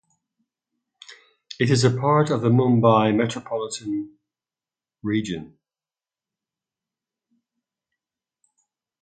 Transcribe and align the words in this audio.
It 1.59 1.69
is 1.69 1.83
a 1.83 1.91
part 1.95 2.31
of 2.31 2.41
the 2.41 2.49
Mumbai 2.49 3.15
Metropolitan 3.15 4.17
Region. 5.03 5.59